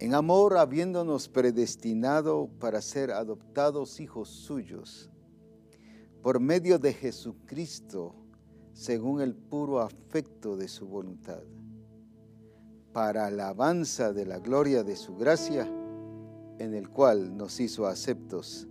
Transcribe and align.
en 0.00 0.14
amor 0.14 0.56
habiéndonos 0.56 1.28
predestinado 1.28 2.48
para 2.58 2.80
ser 2.80 3.10
adoptados 3.10 4.00
hijos 4.00 4.30
suyos, 4.30 5.10
por 6.22 6.40
medio 6.40 6.78
de 6.78 6.94
Jesucristo, 6.94 8.14
según 8.72 9.20
el 9.20 9.34
puro 9.34 9.78
afecto 9.80 10.56
de 10.56 10.68
su 10.68 10.86
voluntad, 10.86 11.42
para 12.94 13.26
alabanza 13.26 14.14
de 14.14 14.24
la 14.24 14.38
gloria 14.38 14.82
de 14.84 14.96
su 14.96 15.16
gracia, 15.16 15.70
en 16.58 16.72
el 16.72 16.88
cual 16.88 17.36
nos 17.36 17.60
hizo 17.60 17.86
aceptos 17.86 18.68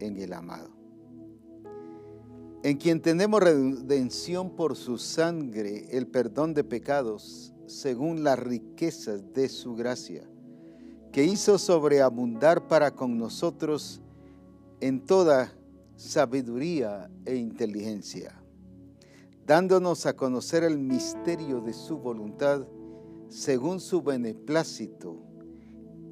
en 0.00 0.18
el 0.18 0.34
amado. 0.34 0.68
En 2.62 2.76
quien 2.76 3.00
tenemos 3.00 3.42
redención 3.42 4.54
por 4.54 4.76
su 4.76 4.98
sangre, 4.98 5.96
el 5.96 6.08
perdón 6.08 6.52
de 6.52 6.62
pecados, 6.62 7.54
según 7.66 8.22
las 8.22 8.38
riquezas 8.38 9.32
de 9.32 9.48
su 9.48 9.74
gracia 9.74 10.28
que 11.12 11.24
hizo 11.24 11.58
sobreabundar 11.58 12.68
para 12.68 12.90
con 12.90 13.18
nosotros 13.18 14.00
en 14.80 15.04
toda 15.04 15.52
sabiduría 15.96 17.10
e 17.24 17.36
inteligencia, 17.36 18.40
dándonos 19.46 20.06
a 20.06 20.14
conocer 20.14 20.62
el 20.62 20.78
misterio 20.78 21.60
de 21.60 21.72
su 21.72 21.98
voluntad 21.98 22.66
según 23.28 23.80
su 23.80 24.02
beneplácito, 24.02 25.16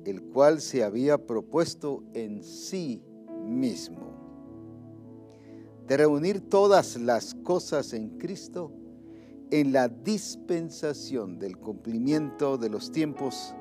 el 0.04 0.22
cual 0.22 0.60
se 0.60 0.84
había 0.84 1.18
propuesto 1.18 2.02
en 2.14 2.42
sí 2.42 3.02
mismo, 3.44 4.14
de 5.86 5.96
reunir 5.96 6.40
todas 6.40 6.96
las 6.96 7.34
cosas 7.34 7.92
en 7.92 8.18
Cristo 8.18 8.72
en 9.50 9.72
la 9.72 9.88
dispensación 9.88 11.38
del 11.38 11.56
cumplimiento 11.56 12.58
de 12.58 12.68
los 12.68 12.90
tiempos, 12.90 13.54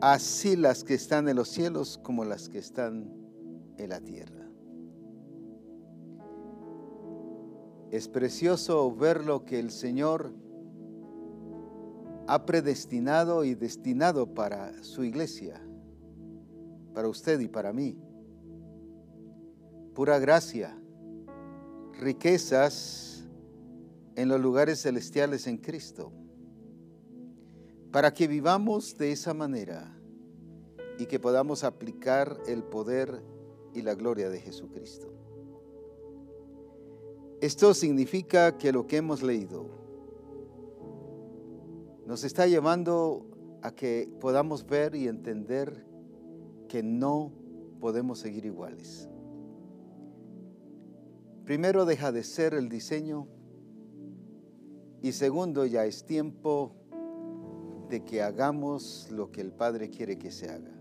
así 0.00 0.56
las 0.56 0.84
que 0.84 0.94
están 0.94 1.28
en 1.28 1.36
los 1.36 1.48
cielos 1.48 1.98
como 2.02 2.24
las 2.24 2.48
que 2.48 2.58
están 2.58 3.10
en 3.76 3.88
la 3.88 4.00
tierra. 4.00 4.46
Es 7.90 8.08
precioso 8.08 8.94
ver 8.94 9.24
lo 9.24 9.44
que 9.44 9.58
el 9.58 9.70
Señor 9.70 10.32
ha 12.26 12.44
predestinado 12.44 13.44
y 13.44 13.54
destinado 13.54 14.34
para 14.34 14.82
su 14.82 15.04
iglesia, 15.04 15.60
para 16.92 17.08
usted 17.08 17.40
y 17.40 17.48
para 17.48 17.72
mí. 17.72 17.98
Pura 19.94 20.18
gracia, 20.18 20.78
riquezas 21.94 23.26
en 24.14 24.28
los 24.28 24.40
lugares 24.40 24.82
celestiales 24.82 25.46
en 25.46 25.56
Cristo 25.56 26.12
para 27.90 28.12
que 28.12 28.28
vivamos 28.28 28.96
de 28.98 29.12
esa 29.12 29.34
manera 29.34 29.94
y 30.98 31.06
que 31.06 31.18
podamos 31.18 31.64
aplicar 31.64 32.38
el 32.46 32.62
poder 32.62 33.22
y 33.74 33.82
la 33.82 33.94
gloria 33.94 34.28
de 34.28 34.40
Jesucristo. 34.40 35.12
Esto 37.40 37.72
significa 37.72 38.58
que 38.58 38.72
lo 38.72 38.86
que 38.86 38.96
hemos 38.96 39.22
leído 39.22 39.66
nos 42.04 42.24
está 42.24 42.46
llevando 42.46 43.26
a 43.62 43.74
que 43.74 44.10
podamos 44.20 44.66
ver 44.66 44.94
y 44.94 45.08
entender 45.08 45.86
que 46.68 46.82
no 46.82 47.32
podemos 47.80 48.18
seguir 48.18 48.44
iguales. 48.44 49.08
Primero 51.44 51.84
deja 51.84 52.12
de 52.12 52.24
ser 52.24 52.54
el 52.54 52.68
diseño 52.68 53.28
y 55.00 55.12
segundo 55.12 55.64
ya 55.64 55.84
es 55.86 56.04
tiempo 56.04 56.77
de 57.88 58.04
que 58.04 58.22
hagamos 58.22 59.08
lo 59.10 59.30
que 59.30 59.40
el 59.40 59.52
Padre 59.52 59.90
quiere 59.90 60.18
que 60.18 60.30
se 60.30 60.50
haga. 60.50 60.72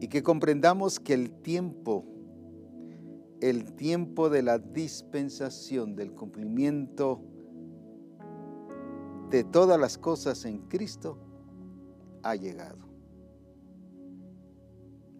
Y 0.00 0.08
que 0.08 0.22
comprendamos 0.22 1.00
que 1.00 1.14
el 1.14 1.30
tiempo, 1.30 2.04
el 3.40 3.74
tiempo 3.74 4.28
de 4.30 4.42
la 4.42 4.58
dispensación, 4.58 5.96
del 5.96 6.12
cumplimiento 6.12 7.20
de 9.30 9.44
todas 9.44 9.78
las 9.80 9.98
cosas 9.98 10.44
en 10.44 10.58
Cristo, 10.68 11.18
ha 12.22 12.36
llegado. 12.36 12.84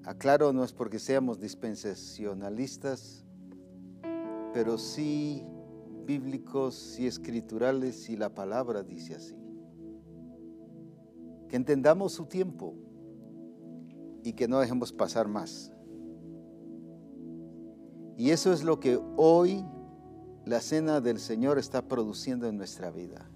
Aclaro, 0.04 0.52
no 0.52 0.64
es 0.64 0.72
porque 0.72 0.98
seamos 0.98 1.40
dispensacionalistas, 1.40 3.24
pero 4.52 4.76
sí 4.76 5.46
bíblicos 6.04 6.98
y 6.98 7.06
escriturales 7.06 8.10
y 8.10 8.16
la 8.16 8.34
palabra 8.34 8.82
dice 8.82 9.14
así 9.14 9.43
que 11.54 11.58
entendamos 11.58 12.12
su 12.12 12.26
tiempo 12.26 12.74
y 14.24 14.32
que 14.32 14.48
no 14.48 14.58
dejemos 14.58 14.92
pasar 14.92 15.28
más. 15.28 15.70
Y 18.16 18.30
eso 18.30 18.52
es 18.52 18.64
lo 18.64 18.80
que 18.80 18.98
hoy 19.16 19.64
la 20.44 20.60
cena 20.60 21.00
del 21.00 21.20
Señor 21.20 21.60
está 21.60 21.86
produciendo 21.86 22.48
en 22.48 22.56
nuestra 22.56 22.90
vida. 22.90 23.30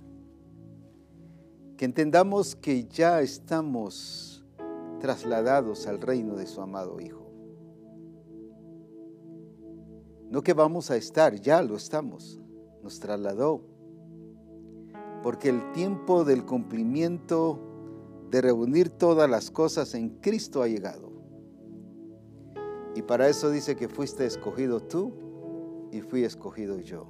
Que 1.76 1.84
entendamos 1.84 2.56
que 2.56 2.88
ya 2.88 3.20
estamos 3.20 4.44
trasladados 4.98 5.86
al 5.86 6.00
reino 6.00 6.34
de 6.34 6.46
su 6.48 6.60
amado 6.60 7.00
Hijo. 7.00 7.30
No 10.28 10.42
que 10.42 10.54
vamos 10.54 10.90
a 10.90 10.96
estar, 10.96 11.36
ya 11.36 11.62
lo 11.62 11.76
estamos. 11.76 12.40
Nos 12.82 12.98
trasladó. 12.98 13.62
Porque 15.22 15.50
el 15.50 15.70
tiempo 15.70 16.24
del 16.24 16.44
cumplimiento 16.44 17.67
de 18.30 18.42
reunir 18.42 18.90
todas 18.90 19.28
las 19.28 19.50
cosas 19.50 19.94
en 19.94 20.10
Cristo 20.20 20.62
ha 20.62 20.68
llegado. 20.68 21.10
Y 22.94 23.02
para 23.02 23.28
eso 23.28 23.50
dice 23.50 23.76
que 23.76 23.88
fuiste 23.88 24.26
escogido 24.26 24.80
tú 24.80 25.12
y 25.92 26.00
fui 26.00 26.24
escogido 26.24 26.80
yo. 26.80 27.08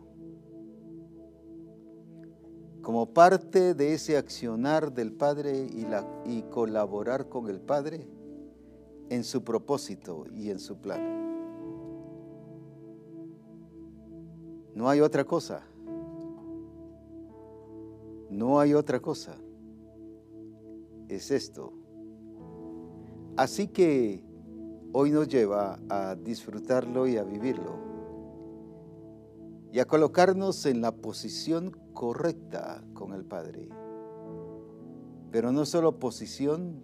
Como 2.83 3.13
parte 3.13 3.75
de 3.75 3.95
ese 3.95 4.17
accionar 4.17 4.93
del 4.93 5.13
Padre 5.13 5.59
y, 5.59 5.87
y 6.27 6.43
colaborar 6.43 7.29
con 7.29 7.49
el 7.49 7.61
Padre 7.61 8.09
en 9.11 9.25
su 9.25 9.43
propósito 9.43 10.25
y 10.35 10.51
en 10.51 10.59
su 10.59 10.81
plan. 10.81 11.19
No 14.75 14.89
hay 14.89 15.01
otra 15.01 15.25
cosa. 15.25 15.63
No 18.31 18.61
hay 18.61 18.75
otra 18.75 19.01
cosa 19.01 19.37
es 21.09 21.31
esto. 21.31 21.73
Así 23.37 23.69
que 23.69 24.23
hoy 24.93 25.11
nos 25.11 25.29
lleva 25.29 25.79
a 25.89 26.17
disfrutarlo 26.17 27.07
y 27.07 27.17
a 27.17 27.25
vivirlo 27.25 27.89
y 29.73 29.81
a 29.81 29.85
colocarnos 29.85 30.65
en 30.67 30.81
la 30.81 30.93
posición 30.93 31.77
correcta 31.93 32.83
con 32.95 33.13
el 33.13 33.25
Padre. 33.25 33.69
Pero 35.31 35.53
no 35.53 35.67
solo 35.67 35.99
posición, 35.99 36.83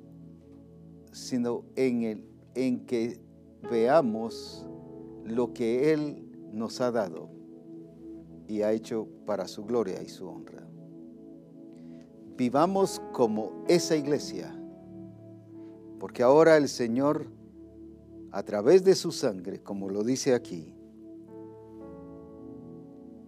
sino 1.13 1.65
en, 1.77 2.03
el, 2.03 2.29
en 2.55 2.85
que 2.85 3.21
veamos 3.71 4.67
lo 5.25 5.55
que 5.55 5.93
Él 5.93 6.31
nos 6.53 6.81
ha 6.81 6.91
dado 6.91 7.31
y 8.47 8.63
ha 8.63 8.73
hecho 8.73 9.09
para 9.25 9.49
su 9.49 9.65
gloria 9.65 10.03
y 10.03 10.09
su 10.09 10.29
honra 10.29 10.65
vivamos 12.37 13.01
como 13.13 13.65
esa 13.69 13.97
iglesia, 13.97 14.55
porque 15.99 16.23
ahora 16.23 16.57
el 16.57 16.69
Señor, 16.69 17.27
a 18.33 18.43
través 18.43 18.85
de 18.85 18.95
su 18.95 19.13
sangre, 19.13 19.63
como 19.63 19.89
lo 19.89 20.03
dice 20.03 20.35
aquí, 20.35 20.75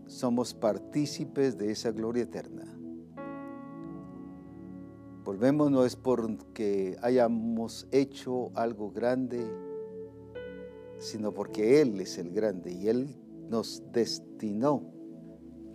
somos 0.06 0.54
partícipes 0.54 1.56
de 1.56 1.70
esa 1.70 1.92
gloria 1.92 2.24
eterna. 2.24 2.64
Volvemos 5.24 5.70
no 5.70 5.84
es 5.84 5.96
porque 5.96 6.96
hayamos 7.02 7.88
hecho 7.90 8.50
algo 8.54 8.92
grande, 8.92 9.44
sino 10.98 11.32
porque 11.32 11.80
Él 11.80 12.00
es 12.00 12.18
el 12.18 12.30
grande 12.30 12.72
y 12.72 12.88
Él 12.88 13.16
nos 13.48 13.82
destinó 13.92 14.82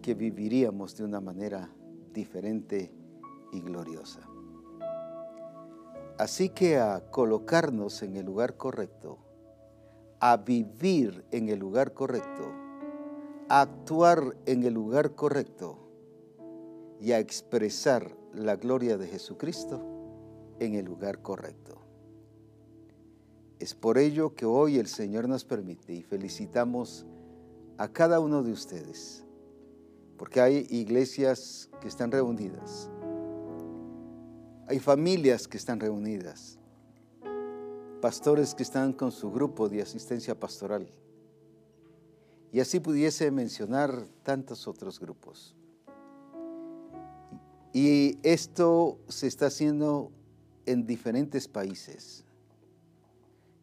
que 0.02 0.16
viviríamos 0.16 0.96
de 0.96 1.04
una 1.04 1.20
manera 1.20 1.70
diferente 2.14 2.94
y 3.52 3.62
gloriosa. 3.62 4.22
Así 6.18 6.50
que 6.50 6.78
a 6.78 7.10
colocarnos 7.10 8.04
en 8.04 8.16
el 8.16 8.26
lugar 8.26 8.56
correcto, 8.56 9.18
a 10.20 10.38
vivir 10.38 11.26
en 11.32 11.50
el 11.50 11.60
lugar 11.60 11.94
correcto, 11.94 12.54
a 13.50 13.62
actuar 13.62 14.38
en 14.46 14.64
el 14.64 14.74
lugar 14.74 15.16
correcto 15.16 15.80
y 17.00 17.12
a 17.12 17.20
expresar 17.20 18.16
la 18.34 18.56
gloria 18.56 18.98
de 18.98 19.08
Jesucristo 19.08 19.82
en 20.60 20.76
el 20.76 20.86
lugar 20.86 21.22
correcto. 21.24 21.82
Es 23.60 23.74
por 23.74 23.98
ello 23.98 24.36
que 24.36 24.46
hoy 24.46 24.78
el 24.78 24.88
Señor 24.88 25.28
nos 25.28 25.44
permite 25.44 25.94
y 25.94 26.04
felicitamos 26.04 27.06
a 27.78 27.88
cada 27.88 28.20
uno 28.20 28.44
de 28.44 28.52
ustedes, 28.52 29.26
porque 30.18 30.40
hay 30.40 30.68
iglesias 30.70 31.70
que 31.82 31.88
están 31.88 32.12
reunidas, 32.12 32.92
hay 34.72 34.80
familias 34.80 35.50
que 35.50 35.58
están 35.58 35.82
reunidas, 35.82 36.58
pastores 38.00 38.56
que 38.56 38.64
están 38.64 38.94
con 38.94 39.12
su 39.12 39.30
grupo 39.30 39.68
de 39.68 39.82
asistencia 39.82 40.40
pastoral, 40.40 40.90
y 42.54 42.62
así 42.62 42.80
pudiese 42.80 43.30
mencionar 43.32 44.06
tantos 44.24 44.70
otros 44.70 44.98
grupos. 44.98 45.58
Y 47.74 48.18
esto 48.24 48.98
se 49.10 49.28
está 49.28 49.48
haciendo 49.48 50.10
en 50.66 50.88
diferentes 50.88 51.50
países. 51.50 52.24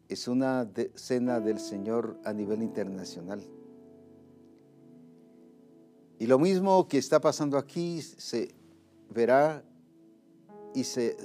Es 0.09 0.27
una 0.27 0.69
cena 0.93 1.39
del 1.39 1.59
Señor 1.59 2.19
a 2.23 2.33
nivel 2.33 2.61
internacional. 2.61 3.41
Y 6.19 6.27
lo 6.27 6.37
mismo 6.37 6.87
que 6.87 6.99
está 6.99 7.19
pasando 7.19 7.57
aquí 7.57 7.99
se 8.03 8.53
verá 9.09 9.63
y, 10.73 10.83
se, 10.83 11.17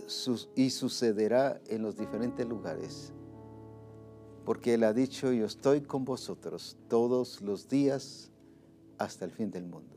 y 0.55 0.71
sucederá 0.71 1.61
en 1.69 1.83
los 1.83 1.97
diferentes 1.97 2.47
lugares. 2.47 3.13
Porque 4.45 4.75
Él 4.75 4.85
ha 4.85 4.93
dicho, 4.93 5.33
yo 5.33 5.47
estoy 5.47 5.81
con 5.81 6.05
vosotros 6.05 6.77
todos 6.89 7.41
los 7.41 7.69
días 7.69 8.31
hasta 8.99 9.25
el 9.25 9.31
fin 9.31 9.51
del 9.51 9.65
mundo. 9.65 9.97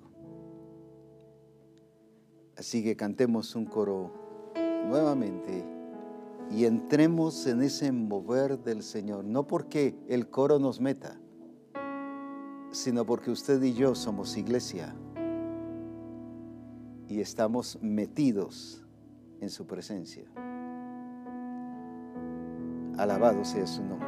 Así 2.56 2.84
que 2.84 2.96
cantemos 2.96 3.56
un 3.56 3.66
coro 3.66 4.12
nuevamente 4.88 5.64
y 6.50 6.66
entremos 6.66 7.46
en 7.46 7.62
ese 7.62 7.92
mover 7.92 8.58
del 8.60 8.82
Señor, 8.84 9.26
no 9.26 9.46
porque 9.46 9.96
el 10.08 10.30
coro 10.30 10.60
nos 10.60 10.80
meta, 10.80 11.20
sino 12.72 13.06
porque 13.06 13.32
usted 13.32 13.62
y 13.62 13.74
yo 13.74 13.96
somos 13.96 14.38
iglesia 14.38 14.96
y 17.10 17.22
estamos 17.22 17.78
metidos 17.82 18.87
en 19.42 19.50
su 19.50 19.66
presencia. 19.66 20.24
Alabado 22.98 23.46
sea 23.46 23.68
su 23.68 23.84
nombre. 23.84 24.08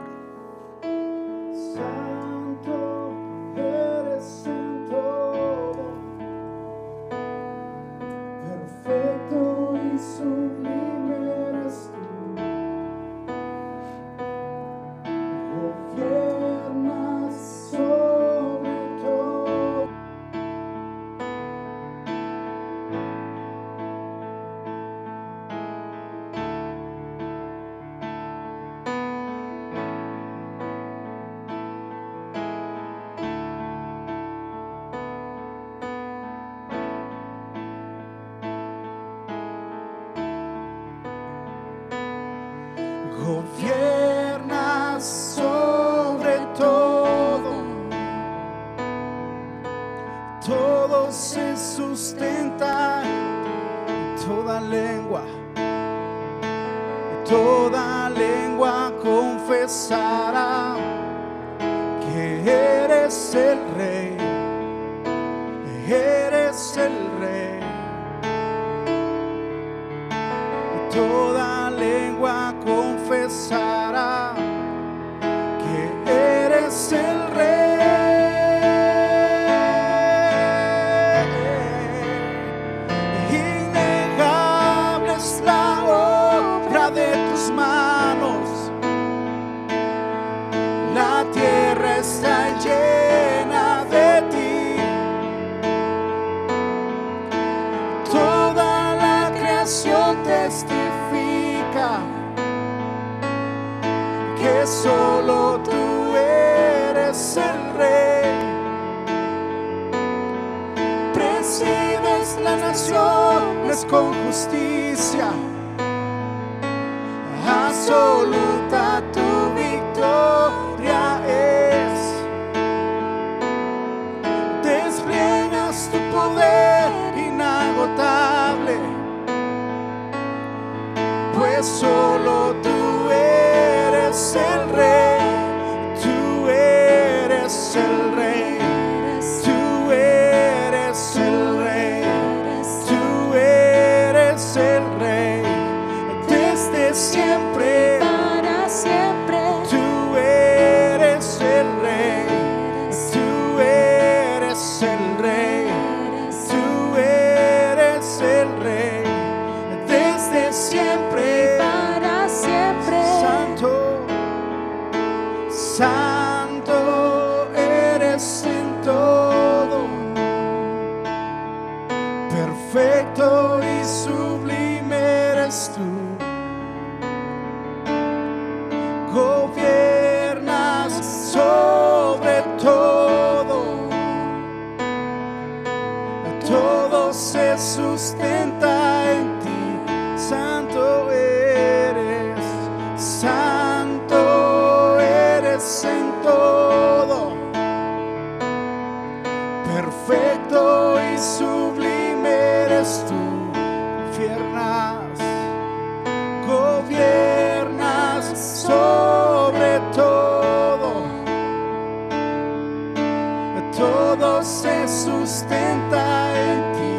Sustenta 215.30 216.34
en 216.42 216.60
ti. 216.76 216.96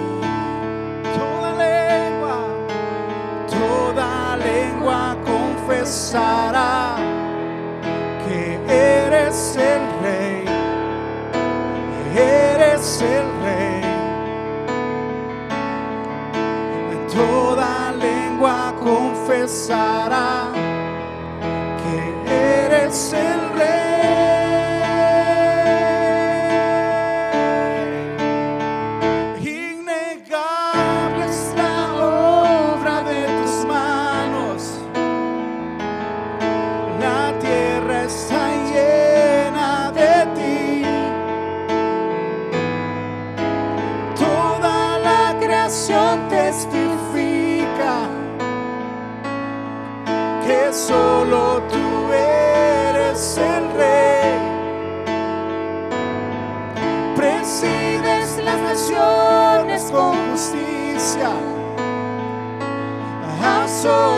Toda 1.18 1.50
lengua, 1.64 2.36
toda 3.50 4.36
lengua 4.36 5.16
confesará 5.26 6.59
so 63.82 64.09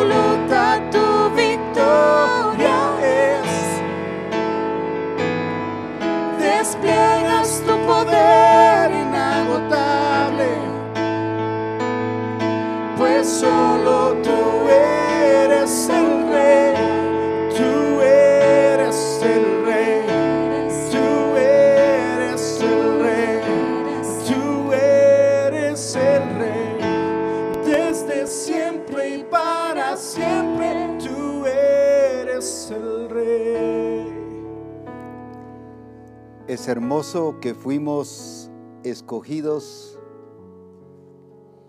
Que 37.40 37.52
fuimos 37.52 38.49
escogidos 38.85 39.99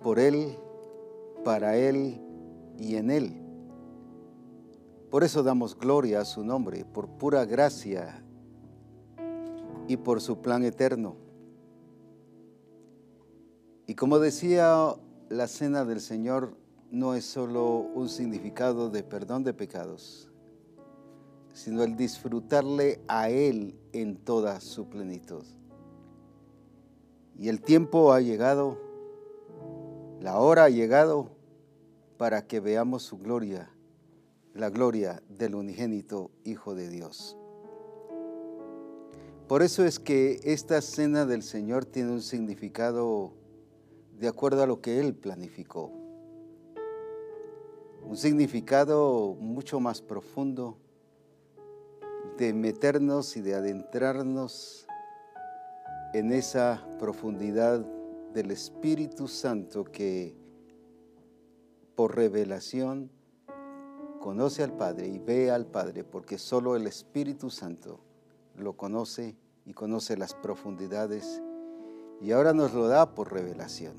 por 0.03 0.19
Él, 0.19 0.55
para 1.43 1.75
Él 1.75 2.21
y 2.77 2.97
en 2.97 3.09
Él. 3.09 3.41
Por 5.09 5.23
eso 5.23 5.41
damos 5.41 5.75
gloria 5.75 6.21
a 6.21 6.25
su 6.25 6.43
nombre, 6.43 6.85
por 6.85 7.09
pura 7.17 7.45
gracia 7.45 8.23
y 9.87 9.97
por 9.97 10.21
su 10.21 10.39
plan 10.39 10.63
eterno. 10.63 11.15
Y 13.87 13.95
como 13.95 14.19
decía, 14.19 14.93
la 15.29 15.47
cena 15.47 15.83
del 15.83 16.01
Señor 16.01 16.55
no 16.91 17.15
es 17.15 17.25
solo 17.25 17.77
un 17.95 18.07
significado 18.07 18.91
de 18.91 19.01
perdón 19.01 19.43
de 19.43 19.55
pecados, 19.55 20.29
sino 21.53 21.83
el 21.83 21.95
disfrutarle 21.95 22.99
a 23.07 23.29
Él 23.29 23.79
en 23.93 24.17
toda 24.17 24.59
su 24.59 24.89
plenitud. 24.89 25.45
Y 27.37 27.49
el 27.49 27.61
tiempo 27.61 28.11
ha 28.11 28.21
llegado, 28.21 28.77
la 30.19 30.39
hora 30.39 30.65
ha 30.65 30.69
llegado 30.69 31.29
para 32.17 32.45
que 32.45 32.59
veamos 32.59 33.03
su 33.03 33.17
gloria, 33.17 33.69
la 34.53 34.69
gloria 34.69 35.21
del 35.29 35.55
unigénito 35.55 36.31
Hijo 36.43 36.75
de 36.75 36.89
Dios. 36.89 37.37
Por 39.47 39.61
eso 39.61 39.85
es 39.85 39.99
que 39.99 40.39
esta 40.43 40.81
cena 40.81 41.25
del 41.25 41.43
Señor 41.43 41.85
tiene 41.85 42.11
un 42.11 42.21
significado 42.21 43.33
de 44.19 44.27
acuerdo 44.27 44.63
a 44.63 44.67
lo 44.67 44.81
que 44.81 44.99
Él 44.99 45.13
planificó. 45.13 45.91
Un 48.03 48.17
significado 48.17 49.35
mucho 49.39 49.79
más 49.79 50.01
profundo 50.01 50.77
de 52.37 52.53
meternos 52.53 53.37
y 53.37 53.41
de 53.41 53.55
adentrarnos 53.55 54.87
en 56.13 56.31
esa 56.31 56.85
profundidad 56.99 57.85
del 58.33 58.51
Espíritu 58.51 59.27
Santo 59.27 59.83
que 59.83 60.35
por 61.95 62.15
revelación 62.15 63.11
conoce 64.19 64.63
al 64.63 64.73
Padre 64.73 65.07
y 65.07 65.19
ve 65.19 65.51
al 65.51 65.65
Padre, 65.65 66.03
porque 66.03 66.37
solo 66.37 66.75
el 66.75 66.87
Espíritu 66.87 67.49
Santo 67.49 67.99
lo 68.55 68.77
conoce 68.77 69.35
y 69.65 69.73
conoce 69.73 70.17
las 70.17 70.33
profundidades 70.33 71.41
y 72.21 72.31
ahora 72.31 72.53
nos 72.53 72.73
lo 72.73 72.87
da 72.87 73.13
por 73.13 73.33
revelación. 73.33 73.95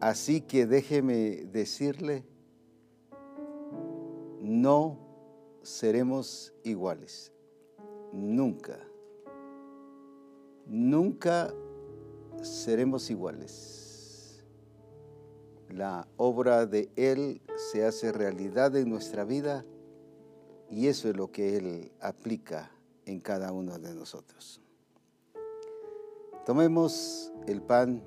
Así 0.00 0.40
que 0.40 0.66
déjeme 0.66 1.44
decirle, 1.46 2.24
no 4.40 5.07
seremos 5.62 6.52
iguales, 6.64 7.32
nunca, 8.12 8.78
nunca 10.66 11.52
seremos 12.42 13.10
iguales. 13.10 14.44
La 15.70 16.08
obra 16.16 16.66
de 16.66 16.90
Él 16.96 17.42
se 17.56 17.84
hace 17.84 18.12
realidad 18.12 18.74
en 18.76 18.88
nuestra 18.88 19.24
vida 19.24 19.64
y 20.70 20.86
eso 20.86 21.08
es 21.08 21.16
lo 21.16 21.30
que 21.30 21.56
Él 21.56 21.92
aplica 22.00 22.70
en 23.04 23.20
cada 23.20 23.52
uno 23.52 23.78
de 23.78 23.94
nosotros. 23.94 24.60
Tomemos 26.46 27.32
el 27.46 27.60
pan 27.60 28.02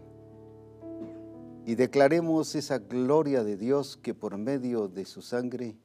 y 1.65 1.75
declaremos 1.75 2.55
esa 2.55 2.79
gloria 2.79 3.43
de 3.43 3.57
Dios 3.57 3.97
que 3.97 4.15
por 4.15 4.37
medio 4.37 4.87
de 4.87 5.05
su 5.05 5.21
sangre 5.21 5.77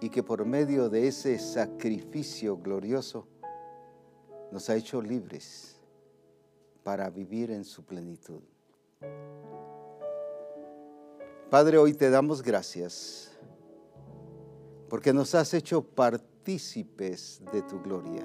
y 0.00 0.10
que 0.10 0.22
por 0.22 0.44
medio 0.44 0.88
de 0.88 1.08
ese 1.08 1.38
sacrificio 1.38 2.56
glorioso 2.56 3.26
nos 4.52 4.68
ha 4.68 4.76
hecho 4.76 5.00
libres 5.00 5.76
para 6.82 7.10
vivir 7.10 7.50
en 7.50 7.64
su 7.64 7.84
plenitud. 7.84 8.42
Padre, 11.50 11.78
hoy 11.78 11.94
te 11.94 12.10
damos 12.10 12.42
gracias 12.42 13.30
porque 14.88 15.12
nos 15.12 15.34
has 15.34 15.52
hecho 15.54 15.82
partícipes 15.82 17.42
de 17.52 17.62
tu 17.62 17.80
gloria. 17.80 18.24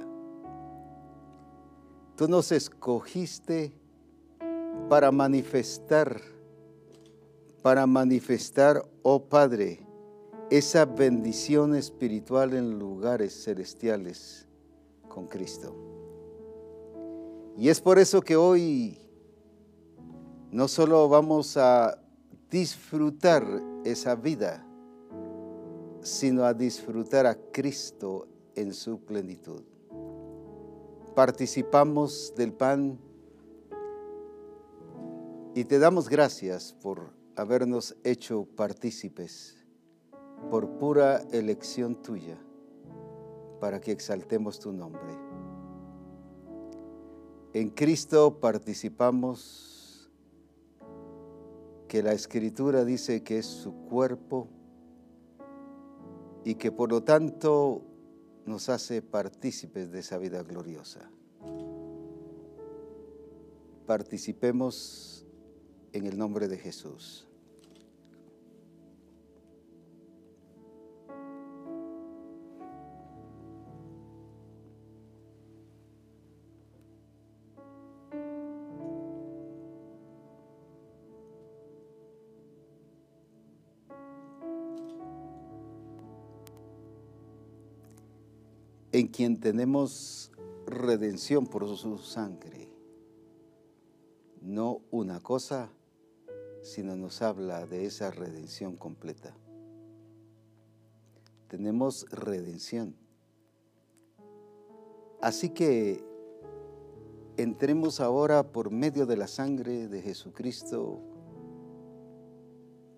Tú 2.16 2.28
nos 2.28 2.52
escogiste 2.52 3.74
para 4.90 5.12
manifestar, 5.12 6.22
para 7.62 7.88
manifestar, 7.88 8.84
oh 9.02 9.24
Padre, 9.24 9.88
esa 10.52 10.84
bendición 10.84 11.76
espiritual 11.76 12.54
en 12.54 12.78
lugares 12.78 13.46
celestiales 13.46 14.50
con 15.08 15.26
Cristo. 15.26 15.74
Y 17.58 17.70
es 17.70 17.80
por 17.80 17.98
eso 17.98 18.22
que 18.22 18.36
hoy 18.36 19.00
no 20.52 20.68
solo 20.68 21.08
vamos 21.08 21.56
a 21.56 21.98
disfrutar 22.50 23.46
esa 23.86 24.16
vida, 24.16 24.68
sino 26.02 26.44
a 26.44 26.54
disfrutar 26.54 27.26
a 27.26 27.36
Cristo 27.54 28.28
en 28.54 28.74
su 28.74 29.00
plenitud. 29.00 29.64
Participamos 31.16 32.34
del 32.36 32.52
pan 32.52 33.00
y 35.56 35.64
te 35.64 35.80
damos 35.80 36.10
gracias 36.10 36.74
por 36.74 37.14
habernos 37.38 37.96
hecho 38.04 38.46
partícipes 38.58 39.61
por 40.50 40.78
pura 40.78 41.22
elección 41.32 42.02
tuya, 42.02 42.38
para 43.60 43.80
que 43.80 43.92
exaltemos 43.92 44.60
tu 44.60 44.72
nombre. 44.72 45.18
En 47.54 47.70
Cristo 47.70 48.40
participamos 48.40 50.10
que 51.88 52.02
la 52.02 52.14
Escritura 52.14 52.86
dice 52.86 53.22
que 53.24 53.38
es 53.40 53.46
su 53.46 53.74
cuerpo 53.86 54.48
y 56.46 56.56
que 56.56 56.72
por 56.72 56.90
lo 56.90 57.04
tanto 57.04 57.84
nos 58.46 58.70
hace 58.70 59.02
partícipes 59.02 59.92
de 59.92 60.00
esa 60.00 60.18
vida 60.18 60.42
gloriosa. 60.44 61.12
Participemos 63.86 65.28
en 65.92 66.06
el 66.06 66.18
nombre 66.18 66.48
de 66.48 66.58
Jesús. 66.58 67.28
En 89.02 89.08
quien 89.08 89.40
tenemos 89.40 90.32
redención 90.68 91.48
por 91.48 91.68
su 91.76 91.98
sangre. 91.98 92.70
No 94.42 94.82
una 94.92 95.20
cosa, 95.20 95.72
sino 96.62 96.96
nos 96.96 97.24
habla 97.24 97.66
de 97.66 97.86
esa 97.86 98.12
redención 98.12 98.76
completa. 98.76 99.36
Tenemos 101.48 102.06
redención. 102.12 102.96
Así 105.20 105.50
que 105.50 106.04
entremos 107.38 108.00
ahora 108.00 108.52
por 108.52 108.70
medio 108.70 109.08
de 109.08 109.18
la 109.18 109.28
sangre 109.28 109.88
de 109.88 110.04
Jesucristo 110.04 111.02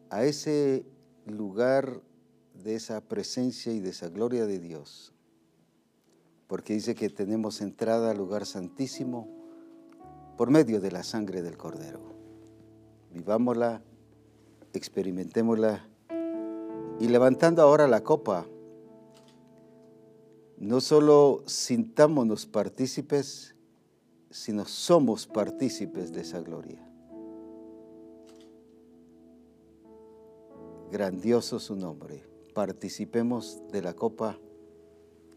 a 0.10 0.26
ese 0.26 0.86
lugar 1.26 2.02
de 2.62 2.76
esa 2.76 3.00
presencia 3.00 3.72
y 3.72 3.80
de 3.80 3.92
esa 3.92 4.10
gloria 4.10 4.46
de 4.46 4.60
Dios 4.60 5.13
porque 6.54 6.76
dice 6.76 6.94
que 6.94 7.10
tenemos 7.10 7.62
entrada 7.62 8.12
al 8.12 8.18
lugar 8.20 8.46
santísimo 8.46 9.28
por 10.38 10.52
medio 10.52 10.80
de 10.80 10.92
la 10.92 11.02
sangre 11.02 11.42
del 11.42 11.58
Cordero. 11.58 12.00
Vivámosla, 13.12 13.82
experimentémosla 14.72 15.84
y 17.00 17.08
levantando 17.08 17.64
ahora 17.64 17.88
la 17.88 18.04
copa, 18.04 18.46
no 20.60 20.80
solo 20.80 21.42
sintámonos 21.48 22.46
partícipes, 22.46 23.56
sino 24.30 24.66
somos 24.66 25.26
partícipes 25.26 26.14
de 26.14 26.22
esa 26.22 26.40
gloria. 26.40 26.88
Grandioso 30.92 31.58
su 31.58 31.76
nombre. 31.76 32.24
Participemos 32.54 33.60
de 33.72 33.82
la 33.82 33.96
copa 33.96 34.38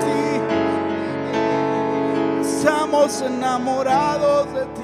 ti. 0.00 0.22
Estamos 2.40 3.22
enamorados 3.22 4.52
de 4.52 4.64
ti. 4.66 4.82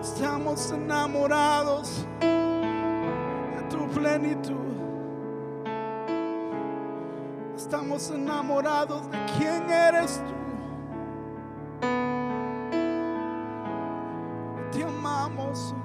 Estamos 0.00 0.72
enamorados 0.72 2.06
de 2.20 3.62
tu 3.70 3.88
plenitud. 3.88 4.54
Estamos 7.56 8.10
enamorados 8.10 9.10
de 9.10 9.18
quién 9.38 9.70
eres 9.70 10.20
tú. 10.26 10.34
Te 14.72 14.82
amamos, 14.82 15.58
Señor. 15.58 15.84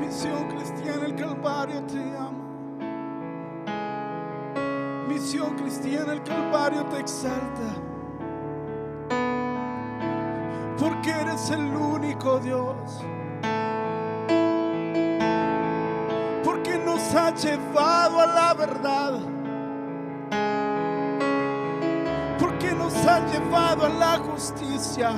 Misión 0.00 0.48
cristiana, 0.48 1.06
el 1.06 1.14
Calvario 1.14 1.82
te 1.86 1.98
ama. 2.16 2.19
redención 5.30 5.56
cristiana, 5.56 6.12
el 6.12 6.22
Calvario 6.22 6.84
te 6.86 7.00
exalta. 7.00 7.74
Porque 10.78 11.10
eres 11.10 11.50
el 11.50 11.74
único 11.76 12.40
Dios. 12.40 12.74
Porque 16.44 16.78
nos 16.84 17.14
ha 17.14 17.34
llevado 17.34 18.20
a 18.20 18.26
la 18.26 18.54
verdad. 18.54 19.20
Porque 22.38 22.72
nos 22.72 22.94
ha 23.06 23.20
llevado 23.26 23.86
a 23.86 23.88
la 23.88 24.18
justicia. 24.18 25.12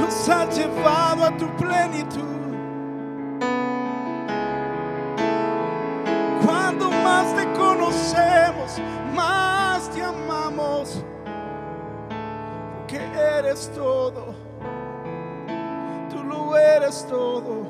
Nos 0.00 0.28
ha 0.28 0.48
llevado 0.48 1.24
a 1.24 1.36
tu 1.36 1.48
plenitud. 1.56 2.47
más 9.14 9.90
te 9.90 10.02
amamos, 10.02 11.04
porque 12.78 12.98
eres 13.38 13.70
todo, 13.74 14.34
tú 16.10 16.24
lo 16.24 16.56
eres 16.56 17.06
todo. 17.08 17.67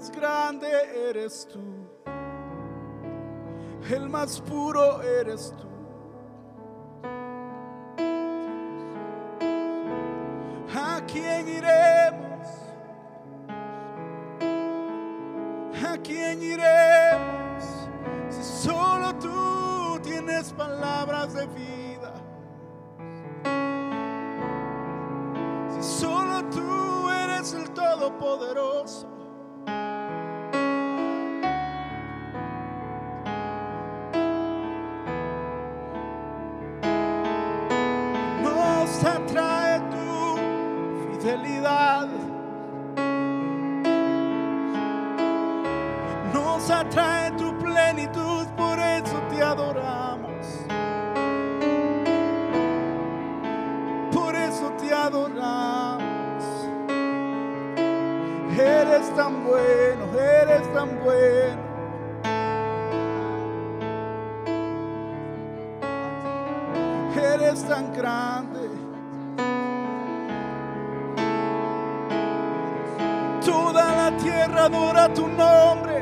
más 0.00 0.10
grande 0.12 0.66
eres 1.10 1.46
tú, 1.46 1.60
el 3.90 4.08
más 4.08 4.40
puro 4.40 5.02
eres 5.02 5.52
tú. 5.58 5.68
¿A 10.74 11.02
quién 11.06 11.48
iremos? 11.48 12.48
¿A 15.86 15.98
quién 15.98 16.42
iremos 16.44 17.64
si 18.30 18.42
solo 18.42 19.14
tú 19.16 20.00
tienes 20.02 20.50
palabras 20.54 21.34
de 21.34 21.46
vida? 21.48 22.14
Si 25.74 25.82
solo 25.82 26.42
tú 26.48 27.10
eres 27.10 27.52
el 27.52 27.70
Todopoderoso. 27.72 29.09
tan 67.70 67.92
grande. 67.92 68.68
Toda 73.46 73.84
la 73.94 74.16
tierra 74.16 74.64
adora 74.64 75.14
tu 75.14 75.28
nombre. 75.28 75.98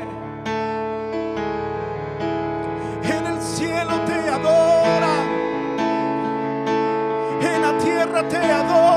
En 3.03 3.23
el 3.27 3.39
cielo 3.39 3.93
te 4.07 4.19
adora. 4.37 5.15
En 7.51 7.61
la 7.61 7.77
tierra 7.77 8.27
te 8.27 8.37
adora. 8.37 8.88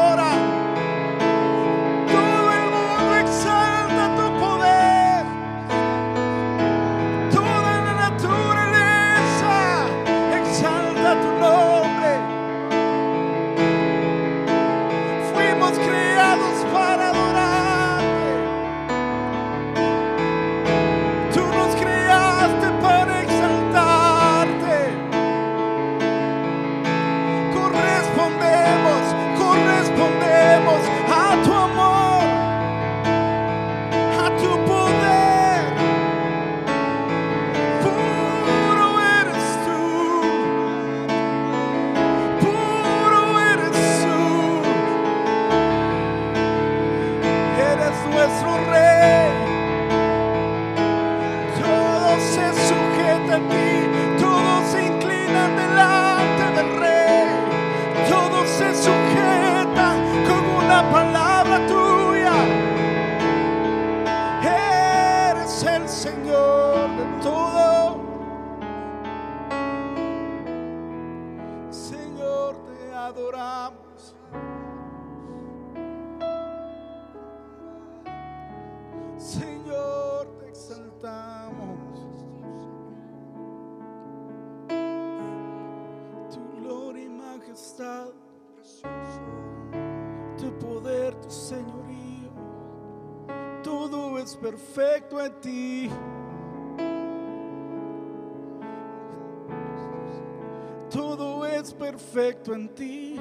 todo 100.92 101.46
es 101.46 101.72
perfecto 101.72 102.54
en 102.54 102.68
ti, 102.74 103.18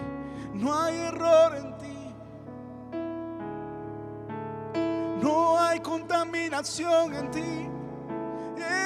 no 0.54 0.78
hay 0.78 0.96
error 0.96 1.56
en 1.56 1.78
ti. 1.78 2.02
No 5.22 5.58
hay 5.60 5.80
contaminación 5.80 7.14
en 7.14 7.32
ti. 7.32 7.70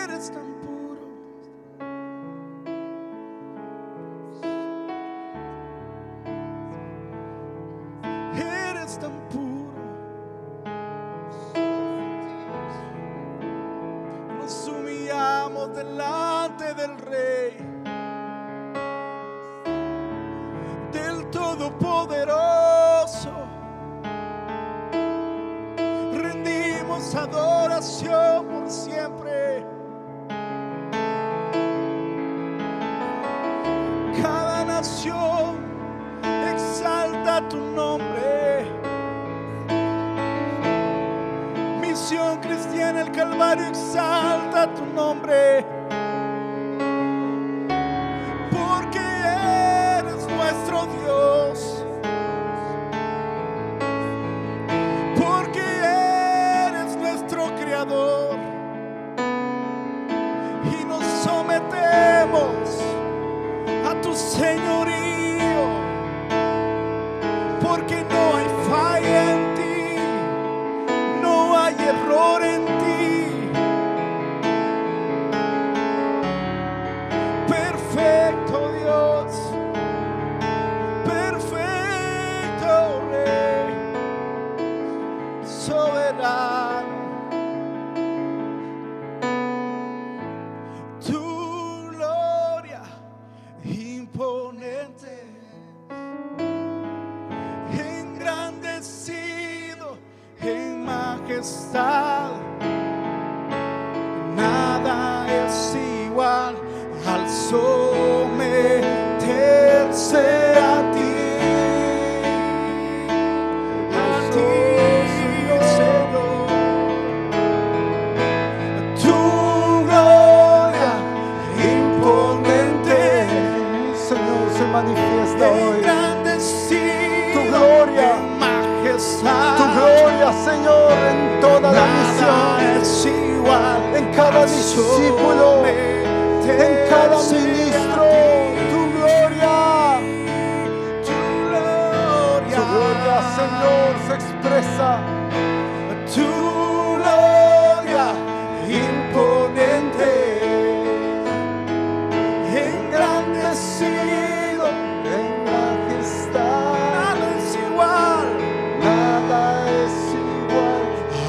Eres 0.04 0.30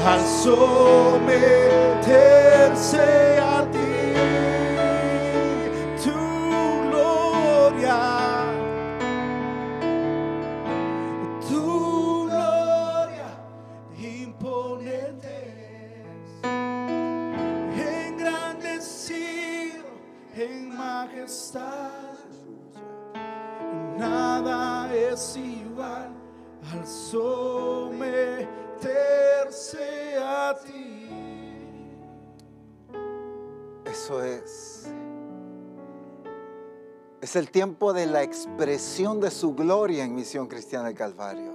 igual. 0.07 0.19
al 0.19 0.21
someterse 0.25 1.39
a 3.39 3.65
ti, 3.71 3.96
Es 37.27 37.35
el 37.35 37.51
tiempo 37.51 37.91
de 37.91 38.05
la 38.05 38.23
expresión 38.23 39.19
de 39.19 39.31
su 39.31 39.53
gloria 39.53 40.05
en 40.05 40.15
Misión 40.15 40.47
Cristiana 40.47 40.85
del 40.85 40.95
Calvario. 40.95 41.51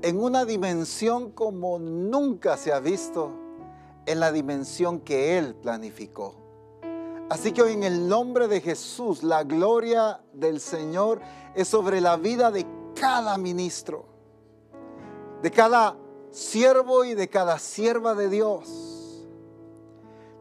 En 0.00 0.22
una 0.22 0.44
dimensión 0.44 1.32
como 1.32 1.80
nunca 1.80 2.56
se 2.56 2.72
ha 2.72 2.78
visto, 2.78 3.32
en 4.06 4.20
la 4.20 4.30
dimensión 4.30 5.00
que 5.00 5.38
Él 5.38 5.56
planificó. 5.56 6.36
Así 7.30 7.50
que 7.50 7.62
hoy 7.62 7.72
en 7.72 7.82
el 7.82 8.06
nombre 8.06 8.46
de 8.46 8.60
Jesús, 8.60 9.24
la 9.24 9.42
gloria 9.42 10.20
del 10.34 10.60
Señor 10.60 11.20
es 11.56 11.66
sobre 11.66 12.00
la 12.00 12.16
vida 12.16 12.52
de 12.52 12.64
cada 12.94 13.36
ministro, 13.38 14.04
de 15.42 15.50
cada 15.50 15.96
siervo 16.30 17.04
y 17.04 17.14
de 17.14 17.28
cada 17.28 17.58
sierva 17.58 18.14
de 18.14 18.28
Dios 18.28 18.91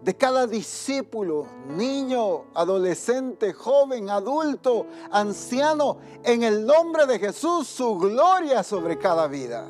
de 0.02 0.18
cada 0.18 0.48
discípulo, 0.48 1.46
niño, 1.68 2.46
adolescente, 2.56 3.54
joven, 3.54 4.10
adulto, 4.10 4.88
anciano, 5.12 5.98
en 6.24 6.42
el 6.44 6.66
nombre 6.66 7.06
de 7.06 7.20
Jesús, 7.20 7.68
su 7.68 7.98
gloria 7.98 8.64
sobre 8.64 8.98
cada 8.98 9.28
vida, 9.28 9.68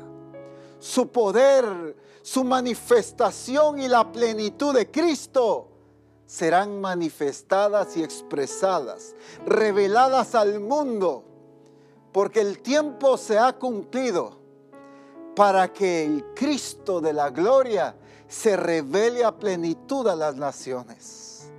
su 0.78 1.08
poder, 1.08 1.96
su 2.22 2.44
manifestación 2.44 3.80
y 3.80 3.88
la 3.88 4.10
plenitud 4.10 4.74
de 4.74 4.90
Cristo 4.90 5.68
serán 6.24 6.80
manifestadas 6.80 7.94
y 7.98 8.02
expresadas, 8.02 9.14
reveladas 9.44 10.34
al 10.34 10.60
mundo, 10.60 11.24
porque 12.10 12.40
el 12.40 12.62
tiempo 12.62 13.18
se 13.18 13.38
ha 13.38 13.52
cumplido 13.52 14.40
para 15.36 15.72
que 15.72 16.06
el 16.06 16.24
Cristo 16.34 17.02
de 17.02 17.12
la 17.12 17.28
gloria 17.28 17.94
se 18.32 18.56
revele 18.56 19.24
a 19.24 19.32
plenitud 19.32 20.08
a 20.08 20.16
las 20.16 20.36
naciones. 20.36 21.50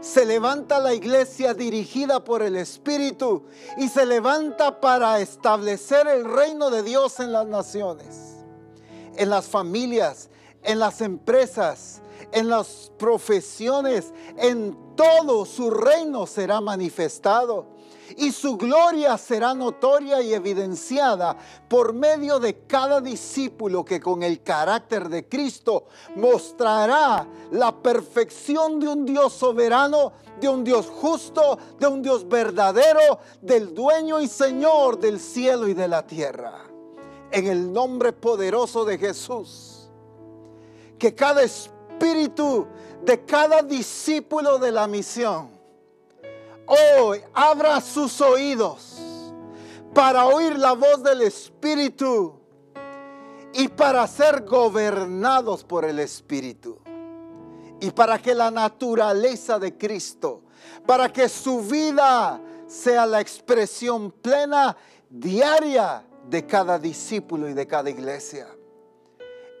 Se 0.00 0.26
levanta 0.26 0.80
la 0.80 0.92
iglesia 0.92 1.54
dirigida 1.54 2.24
por 2.24 2.42
el 2.42 2.56
Espíritu 2.56 3.44
y 3.76 3.88
se 3.88 4.04
levanta 4.04 4.80
para 4.80 5.20
establecer 5.20 6.08
el 6.08 6.24
reino 6.24 6.70
de 6.70 6.82
Dios 6.82 7.20
en 7.20 7.30
las 7.30 7.46
naciones, 7.46 8.44
en 9.14 9.30
las 9.30 9.46
familias, 9.46 10.28
en 10.64 10.80
las 10.80 11.00
empresas, 11.00 12.02
en 12.32 12.48
las 12.48 12.90
profesiones, 12.98 14.12
en 14.38 14.76
todo 14.96 15.44
su 15.46 15.70
reino 15.70 16.26
será 16.26 16.60
manifestado 16.60 17.68
y 18.16 18.32
su 18.32 18.56
gloria 18.56 19.16
será 19.18 19.54
notoria 19.54 20.20
y 20.20 20.34
evidenciada 20.34 21.36
por 21.68 21.92
medio 21.92 22.38
de 22.38 22.66
cada 22.66 23.00
discípulo 23.00 23.84
que 23.84 24.00
con 24.00 24.22
el 24.22 24.42
carácter 24.42 25.08
de 25.08 25.28
Cristo 25.28 25.86
mostrará 26.16 27.26
la 27.50 27.72
perfección 27.82 28.80
de 28.80 28.88
un 28.88 29.04
Dios 29.04 29.32
soberano, 29.32 30.12
de 30.40 30.48
un 30.48 30.64
Dios 30.64 30.86
justo, 30.88 31.58
de 31.78 31.86
un 31.86 32.02
Dios 32.02 32.28
verdadero, 32.28 33.18
del 33.40 33.74
dueño 33.74 34.20
y 34.20 34.28
Señor 34.28 34.98
del 34.98 35.20
cielo 35.20 35.68
y 35.68 35.74
de 35.74 35.88
la 35.88 36.06
tierra. 36.06 36.64
En 37.30 37.46
el 37.46 37.72
nombre 37.72 38.12
poderoso 38.12 38.84
de 38.84 38.98
Jesús, 38.98 39.90
que 40.98 41.14
cada 41.14 41.42
espíritu 41.42 42.66
de 43.04 43.24
cada 43.24 43.62
discípulo 43.62 44.58
de 44.58 44.72
la 44.72 44.86
misión 44.86 45.61
hoy 46.72 47.20
abra 47.34 47.80
sus 47.80 48.20
oídos 48.20 48.98
para 49.94 50.26
oír 50.26 50.58
la 50.58 50.72
voz 50.72 51.02
del 51.02 51.22
Espíritu 51.22 52.40
y 53.52 53.68
para 53.68 54.06
ser 54.06 54.44
gobernados 54.44 55.64
por 55.64 55.84
el 55.84 55.98
Espíritu. 55.98 56.78
Y 57.80 57.90
para 57.90 58.18
que 58.20 58.34
la 58.34 58.50
naturaleza 58.50 59.58
de 59.58 59.76
Cristo, 59.76 60.42
para 60.86 61.12
que 61.12 61.28
su 61.28 61.60
vida 61.60 62.40
sea 62.66 63.04
la 63.06 63.20
expresión 63.20 64.12
plena, 64.12 64.76
diaria 65.10 66.04
de 66.28 66.46
cada 66.46 66.78
discípulo 66.78 67.48
y 67.48 67.54
de 67.54 67.66
cada 67.66 67.90
iglesia. 67.90 68.46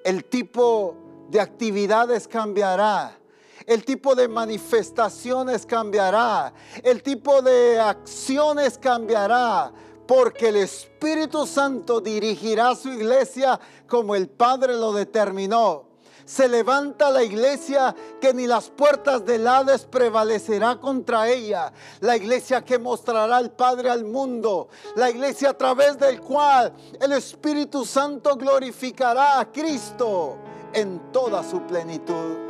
El 0.04 0.24
tipo 0.24 0.96
de 1.28 1.40
actividades 1.40 2.28
cambiará 2.28 3.18
el 3.66 3.84
tipo 3.84 4.14
de 4.14 4.28
manifestaciones 4.28 5.66
cambiará, 5.66 6.52
el 6.82 7.02
tipo 7.02 7.42
de 7.42 7.78
acciones 7.80 8.78
cambiará, 8.78 9.72
porque 10.06 10.48
el 10.48 10.56
Espíritu 10.56 11.46
Santo 11.46 12.00
dirigirá 12.00 12.74
su 12.74 12.88
iglesia 12.88 13.58
como 13.86 14.14
el 14.14 14.28
Padre 14.28 14.74
lo 14.74 14.92
determinó. 14.92 15.92
Se 16.24 16.48
levanta 16.48 17.10
la 17.10 17.22
iglesia 17.22 17.94
que 18.20 18.32
ni 18.32 18.46
las 18.46 18.70
puertas 18.70 19.24
del 19.24 19.46
Hades 19.46 19.84
prevalecerá 19.84 20.78
contra 20.78 21.28
ella. 21.28 21.72
La 22.00 22.16
iglesia 22.16 22.64
que 22.64 22.78
mostrará 22.78 23.36
al 23.36 23.50
Padre 23.50 23.90
al 23.90 24.04
mundo. 24.04 24.68
La 24.94 25.10
iglesia 25.10 25.50
a 25.50 25.58
través 25.58 25.98
del 25.98 26.20
cual 26.20 26.72
el 27.00 27.12
Espíritu 27.12 27.84
Santo 27.84 28.36
glorificará 28.36 29.40
a 29.40 29.50
Cristo 29.50 30.38
en 30.72 31.12
toda 31.12 31.42
su 31.42 31.60
plenitud. 31.62 32.41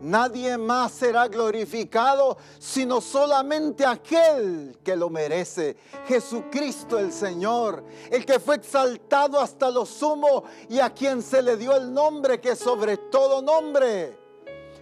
Nadie 0.00 0.56
más 0.56 0.92
será 0.92 1.28
glorificado 1.28 2.38
sino 2.58 3.02
solamente 3.02 3.84
aquel 3.84 4.78
que 4.82 4.96
lo 4.96 5.10
merece. 5.10 5.76
Jesucristo 6.06 6.98
el 6.98 7.12
Señor, 7.12 7.84
el 8.10 8.24
que 8.24 8.40
fue 8.40 8.56
exaltado 8.56 9.38
hasta 9.38 9.70
lo 9.70 9.84
sumo 9.84 10.44
y 10.70 10.78
a 10.78 10.90
quien 10.90 11.22
se 11.22 11.42
le 11.42 11.56
dio 11.56 11.76
el 11.76 11.92
nombre 11.92 12.40
que 12.40 12.56
sobre 12.56 12.96
todo 12.96 13.42
nombre. 13.42 14.18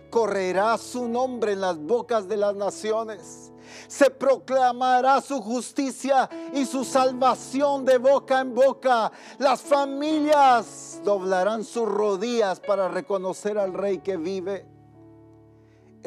Correrá 0.08 0.78
su 0.78 1.08
nombre 1.08 1.52
en 1.52 1.60
las 1.60 1.76
bocas 1.78 2.28
de 2.28 2.36
las 2.36 2.54
naciones. 2.54 3.52
Se 3.88 4.10
proclamará 4.10 5.20
su 5.20 5.42
justicia 5.42 6.28
y 6.54 6.64
su 6.64 6.84
salvación 6.84 7.84
de 7.84 7.98
boca 7.98 8.40
en 8.40 8.54
boca. 8.54 9.10
Las 9.38 9.60
familias 9.60 11.00
doblarán 11.04 11.64
sus 11.64 11.86
rodillas 11.88 12.60
para 12.60 12.88
reconocer 12.88 13.58
al 13.58 13.74
Rey 13.74 13.98
que 13.98 14.16
vive. 14.16 14.77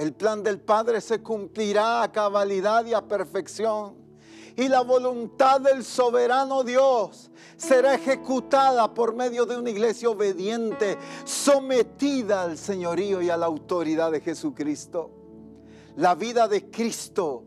El 0.01 0.13
plan 0.13 0.41
del 0.41 0.59
Padre 0.59 0.99
se 0.99 1.21
cumplirá 1.21 2.01
a 2.01 2.11
cabalidad 2.11 2.83
y 2.87 2.93
a 2.95 3.07
perfección. 3.07 3.93
Y 4.55 4.67
la 4.67 4.81
voluntad 4.81 5.61
del 5.61 5.83
soberano 5.83 6.63
Dios 6.63 7.29
será 7.55 7.93
ejecutada 7.93 8.91
por 8.95 9.13
medio 9.13 9.45
de 9.45 9.59
una 9.59 9.69
iglesia 9.69 10.09
obediente, 10.09 10.97
sometida 11.23 12.41
al 12.41 12.57
señorío 12.57 13.21
y 13.21 13.29
a 13.29 13.37
la 13.37 13.45
autoridad 13.45 14.11
de 14.11 14.21
Jesucristo. 14.21 15.11
La 15.97 16.15
vida 16.15 16.47
de 16.47 16.71
Cristo, 16.71 17.43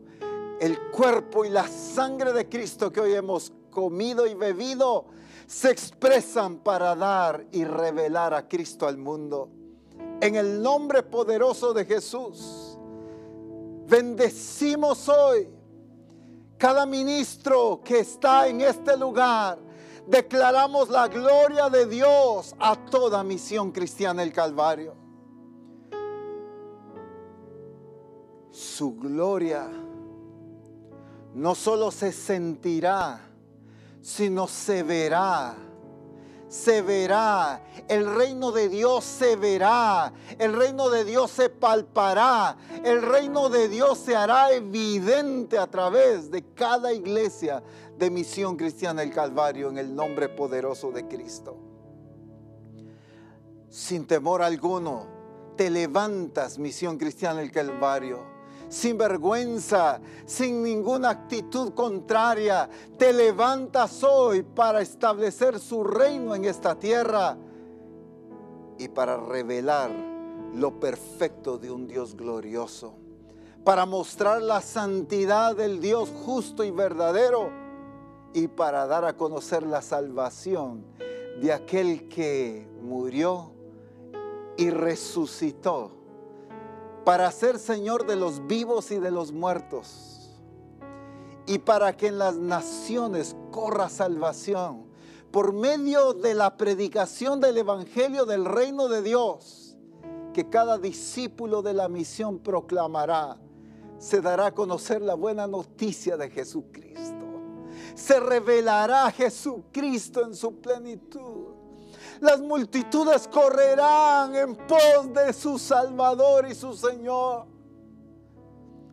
el 0.61 0.79
cuerpo 0.91 1.43
y 1.43 1.49
la 1.49 1.67
sangre 1.67 2.31
de 2.31 2.47
Cristo 2.47 2.89
que 2.89 3.01
hoy 3.01 3.15
hemos 3.15 3.51
comido 3.69 4.25
y 4.25 4.33
bebido, 4.33 5.07
se 5.45 5.71
expresan 5.71 6.59
para 6.59 6.95
dar 6.95 7.47
y 7.51 7.65
revelar 7.65 8.33
a 8.33 8.47
Cristo 8.47 8.87
al 8.87 8.95
mundo. 8.95 9.49
En 10.21 10.35
el 10.35 10.61
nombre 10.61 11.03
poderoso 11.03 11.73
de 11.73 11.85
Jesús, 11.85 12.77
bendecimos 13.87 15.07
hoy 15.09 15.47
cada 16.57 16.85
ministro 16.85 17.81
que 17.83 17.99
está 17.99 18.47
en 18.47 18.61
este 18.61 18.97
lugar. 18.97 19.59
Declaramos 20.07 20.89
la 20.89 21.07
gloria 21.07 21.69
de 21.69 21.85
Dios 21.85 22.55
a 22.59 22.75
toda 22.75 23.23
misión 23.23 23.71
cristiana 23.71 24.23
el 24.23 24.31
Calvario. 24.31 24.95
Su 28.51 28.95
gloria 28.95 29.69
no 31.33 31.53
solo 31.55 31.91
se 31.91 32.13
sentirá, 32.13 33.19
sino 34.01 34.47
se 34.47 34.83
verá 34.83 35.55
se 36.55 36.81
verá, 36.81 37.61
el 37.87 38.15
reino 38.15 38.51
de 38.51 38.69
Dios 38.69 39.03
se 39.03 39.35
verá, 39.35 40.13
el 40.39 40.53
reino 40.53 40.89
de 40.89 41.03
Dios 41.03 41.29
se 41.31 41.49
palpará, 41.49 42.55
el 42.83 43.01
reino 43.01 43.49
de 43.49 43.67
Dios 43.67 43.97
se 43.97 44.15
hará 44.15 44.51
evidente 44.51 45.57
a 45.57 45.67
través 45.67 46.31
de 46.31 46.43
cada 46.53 46.93
iglesia 46.93 47.61
de 47.97 48.09
Misión 48.09 48.55
Cristiana 48.55 49.01
del 49.01 49.13
Calvario 49.13 49.69
en 49.69 49.77
el 49.77 49.93
nombre 49.93 50.29
poderoso 50.29 50.91
de 50.91 51.07
Cristo. 51.07 51.57
Sin 53.69 54.07
temor 54.07 54.41
alguno, 54.41 55.07
te 55.57 55.69
levantas, 55.69 56.57
Misión 56.57 56.97
Cristiana 56.97 57.41
del 57.41 57.51
Calvario 57.51 58.34
sin 58.69 58.97
vergüenza, 58.97 59.99
sin 60.25 60.63
ninguna 60.63 61.09
actitud 61.09 61.73
contraria. 61.73 62.69
Te 62.97 63.13
levantas 63.13 64.03
hoy 64.03 64.43
para 64.43 64.81
establecer 64.81 65.59
su 65.59 65.83
reino 65.83 66.35
en 66.35 66.45
esta 66.45 66.75
tierra 66.75 67.37
y 68.77 68.87
para 68.87 69.17
revelar 69.17 69.91
lo 70.53 70.79
perfecto 70.79 71.57
de 71.57 71.71
un 71.71 71.87
Dios 71.87 72.15
glorioso, 72.15 72.93
para 73.63 73.85
mostrar 73.85 74.41
la 74.41 74.61
santidad 74.61 75.55
del 75.55 75.81
Dios 75.81 76.11
justo 76.25 76.63
y 76.63 76.71
verdadero 76.71 77.49
y 78.33 78.47
para 78.47 78.85
dar 78.85 79.05
a 79.05 79.15
conocer 79.15 79.63
la 79.63 79.81
salvación 79.81 80.85
de 81.41 81.51
aquel 81.51 82.07
que 82.07 82.67
murió 82.81 83.51
y 84.57 84.69
resucitó 84.69 85.91
para 87.05 87.31
ser 87.31 87.59
Señor 87.59 88.07
de 88.07 88.15
los 88.15 88.45
vivos 88.47 88.91
y 88.91 88.97
de 88.97 89.11
los 89.11 89.31
muertos, 89.31 90.31
y 91.45 91.59
para 91.59 91.95
que 91.95 92.07
en 92.07 92.17
las 92.17 92.35
naciones 92.35 93.35
corra 93.51 93.87
salvación 93.87 94.85
por 95.31 95.53
medio 95.53 96.13
de 96.13 96.33
la 96.33 96.57
predicación 96.57 97.39
del 97.39 97.57
Evangelio 97.57 98.25
del 98.25 98.45
reino 98.45 98.87
de 98.87 99.03
Dios, 99.03 99.77
que 100.33 100.49
cada 100.49 100.77
discípulo 100.77 101.61
de 101.61 101.73
la 101.73 101.87
misión 101.87 102.39
proclamará, 102.39 103.37
se 103.99 104.21
dará 104.21 104.47
a 104.47 104.51
conocer 104.53 105.01
la 105.01 105.13
buena 105.13 105.45
noticia 105.45 106.17
de 106.17 106.29
Jesucristo. 106.29 107.13
Se 107.93 108.19
revelará 108.19 109.11
Jesucristo 109.11 110.25
en 110.25 110.33
su 110.35 110.55
plenitud 110.59 111.64
las 112.19 112.39
multitudes 112.39 113.27
correrán 113.27 114.35
en 114.35 114.55
pos 114.55 115.13
de 115.13 115.33
su 115.33 115.57
Salvador 115.59 116.47
y 116.49 116.55
su 116.55 116.73
Señor. 116.73 117.47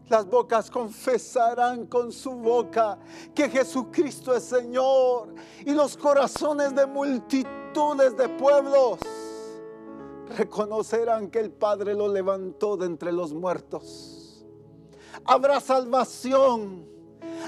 Las 0.09 0.27
bocas 0.27 0.71
confesarán 0.71 1.87
con 1.87 2.13
su 2.13 2.33
boca 2.33 2.99
que 3.35 3.49
Jesucristo 3.49 4.35
es 4.35 4.43
Señor. 4.43 5.35
Y 5.65 5.73
los 5.73 5.97
corazones 5.97 6.75
de 6.75 6.85
multitudes 6.85 8.17
de 8.17 8.29
pueblos 8.29 8.99
reconocerán 10.37 11.31
que 11.31 11.41
el 11.41 11.51
Padre 11.51 11.95
lo 11.95 12.09
levantó 12.09 12.77
de 12.77 12.87
entre 12.87 13.11
los 13.13 13.33
muertos. 13.33 14.45
Habrá 15.25 15.61
salvación, 15.61 16.87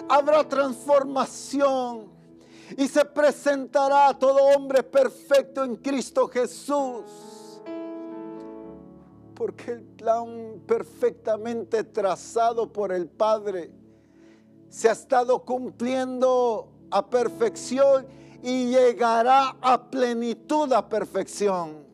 habrá 0.08 0.48
transformación, 0.48 2.13
y 2.76 2.88
se 2.88 3.04
presentará 3.04 4.16
todo 4.18 4.38
hombre 4.56 4.82
perfecto 4.82 5.64
en 5.64 5.76
Cristo 5.76 6.28
Jesús. 6.28 7.60
Porque 9.34 9.72
el 9.72 9.82
plan 9.82 10.62
perfectamente 10.66 11.84
trazado 11.84 12.72
por 12.72 12.92
el 12.92 13.08
Padre 13.08 13.70
se 14.68 14.88
ha 14.88 14.92
estado 14.92 15.44
cumpliendo 15.44 16.68
a 16.90 17.08
perfección 17.08 18.06
y 18.42 18.68
llegará 18.68 19.56
a 19.60 19.90
plenitud 19.90 20.72
a 20.72 20.88
perfección. 20.88 21.84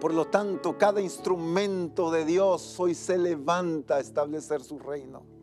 Por 0.00 0.12
lo 0.14 0.26
tanto, 0.26 0.76
cada 0.76 1.00
instrumento 1.00 2.10
de 2.10 2.24
Dios 2.24 2.78
hoy 2.78 2.94
se 2.94 3.18
levanta 3.18 3.96
a 3.96 4.00
establecer 4.00 4.62
su 4.62 4.78
reino 4.78 5.35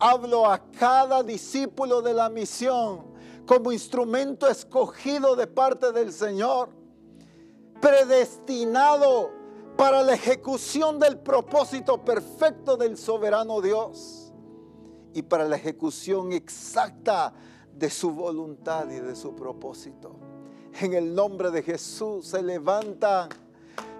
hablo 0.00 0.50
a 0.50 0.58
cada 0.58 1.22
discípulo 1.22 2.02
de 2.02 2.14
la 2.14 2.28
misión 2.28 3.10
como 3.46 3.70
instrumento 3.70 4.48
escogido 4.48 5.36
de 5.36 5.46
parte 5.46 5.92
del 5.92 6.12
Señor, 6.12 6.70
predestinado 7.80 9.30
para 9.76 10.02
la 10.02 10.14
ejecución 10.14 10.98
del 10.98 11.18
propósito 11.18 12.04
perfecto 12.04 12.76
del 12.76 12.96
soberano 12.96 13.60
Dios 13.60 14.32
y 15.12 15.22
para 15.22 15.44
la 15.44 15.56
ejecución 15.56 16.32
exacta 16.32 17.32
de 17.74 17.90
su 17.90 18.10
voluntad 18.10 18.88
y 18.90 19.00
de 19.00 19.14
su 19.14 19.34
propósito. 19.34 20.16
En 20.80 20.94
el 20.94 21.14
nombre 21.14 21.50
de 21.50 21.62
Jesús 21.62 22.28
se 22.28 22.42
levantan 22.42 23.28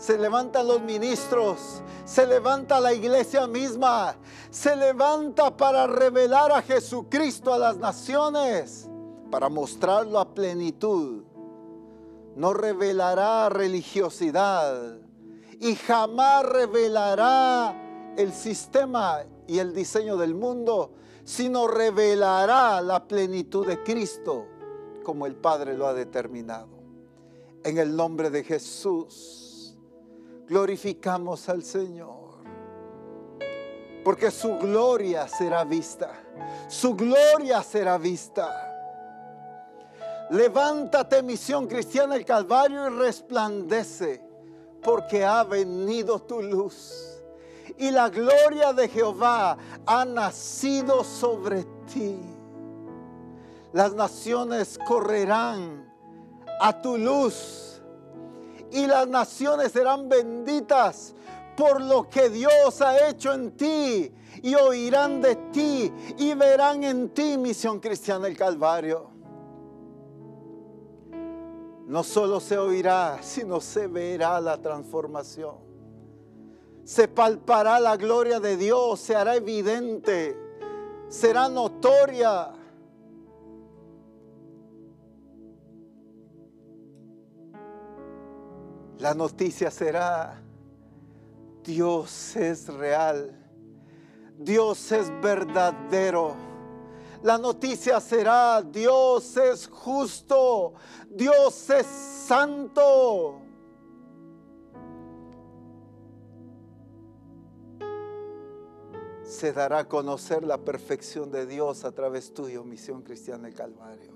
se 0.01 0.17
levantan 0.17 0.67
los 0.67 0.81
ministros, 0.81 1.83
se 2.07 2.27
levanta 2.27 2.81
la 2.81 2.95
iglesia 2.95 3.47
misma, 3.47 4.17
se 4.51 4.75
levanta 4.75 5.55
para 5.55 5.87
revelar 5.87 6.51
a 6.53 6.63
Jesucristo 6.63 7.53
a 7.53 7.59
las 7.59 7.77
naciones, 7.77 8.89
para 9.31 9.51
mostrarlo 9.51 10.19
a 10.19 10.35
plenitud. 10.35 11.23
No 12.35 12.55
revelará 12.55 13.51
religiosidad 13.51 14.97
y 15.61 15.75
jamás 15.75 16.47
revelará 16.47 18.15
el 18.17 18.33
sistema 18.33 19.19
y 19.47 19.59
el 19.59 19.75
diseño 19.75 20.17
del 20.17 20.35
mundo, 20.35 20.93
sino 21.25 21.69
revelará 21.69 22.81
la 22.81 23.07
plenitud 23.07 23.67
de 23.67 23.83
Cristo 23.83 24.47
como 25.05 25.27
el 25.27 25.37
Padre 25.37 25.77
lo 25.77 25.87
ha 25.87 25.93
determinado. 25.93 26.81
En 27.65 27.77
el 27.77 27.95
nombre 27.95 28.31
de 28.31 28.43
Jesús 28.43 29.40
glorificamos 30.51 31.49
al 31.49 31.63
Señor. 31.63 32.19
Porque 34.05 34.33
su 34.33 34.59
gloria 34.59 35.29
será 35.29 35.63
vista. 35.63 36.11
Su 36.69 36.97
gloria 36.97 37.63
será 37.63 37.97
vista. 37.99 38.67
Levántate, 40.31 41.23
misión 41.23 41.69
cristiana 41.69 42.15
del 42.15 42.25
Calvario, 42.25 42.89
y 42.89 42.99
resplandece, 42.99 44.23
porque 44.83 45.25
ha 45.25 45.45
venido 45.45 46.21
tu 46.21 46.43
luz. 46.43 47.23
Y 47.79 47.93
la 47.93 48.09
gloria 48.09 48.73
de 48.73 48.89
Jehová 48.89 49.57
ha 49.87 50.05
nacido 50.05 51.05
sobre 51.05 51.65
ti. 51.93 52.19
Las 53.73 53.95
naciones 53.95 54.79
correrán 54.85 55.95
a 56.61 56.83
tu 56.83 56.99
luz 56.99 57.70
y 58.73 58.87
las 58.87 59.07
naciones 59.09 59.73
serán 59.73 60.09
benditas 60.09 61.15
por 61.57 61.81
lo 61.81 62.09
que 62.09 62.31
Dios 62.31 62.81
ha 62.81 63.09
hecho 63.09 63.33
en 63.33 63.57
ti 63.57 64.13
y 64.43 64.55
oirán 64.55 65.21
de 65.21 65.37
ti 65.53 65.93
y 66.19 66.35
verán 66.35 66.85
en 66.85 67.11
ti 67.11 67.37
misión 67.37 67.81
cristiana 67.81 68.27
del 68.27 68.37
Calvario. 68.37 69.11
No 71.87 72.05
solo 72.05 72.39
se 72.39 72.57
oirá, 72.57 73.19
sino 73.21 73.61
se 73.61 73.89
verá 73.89 74.41
la 74.41 74.57
transformación. 74.57 75.57
Se 76.85 77.09
palpará 77.09 77.81
la 77.81 77.97
gloria 77.97 78.41
de 78.41 78.57
Dios, 78.57 79.01
se 79.01 79.17
hará 79.17 79.35
evidente, 79.35 80.37
será 81.09 81.49
notoria 81.49 82.53
La 89.01 89.15
noticia 89.15 89.71
será, 89.71 90.39
Dios 91.65 92.37
es 92.37 92.69
real, 92.69 93.35
Dios 94.37 94.93
es 94.93 95.11
verdadero. 95.23 96.37
La 97.23 97.39
noticia 97.39 97.99
será, 97.99 98.61
Dios 98.61 99.39
es 99.39 99.69
justo, 99.69 100.75
Dios 101.09 101.71
es 101.71 101.87
santo. 101.87 103.41
Se 109.23 109.55
dará 109.55 109.79
a 109.79 109.89
conocer 109.89 110.45
la 110.45 110.59
perfección 110.59 111.31
de 111.31 111.47
Dios 111.47 111.87
a 111.87 111.93
través 111.93 112.35
tuyo, 112.35 112.65
Misión 112.65 113.01
Cristiana 113.01 113.45
del 113.45 113.55
Calvario. 113.55 114.13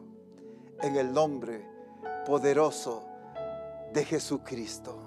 En 0.82 0.96
el 0.96 1.10
nombre 1.10 1.66
poderoso 2.26 3.13
de 3.94 4.04
Jesucristo. 4.04 4.98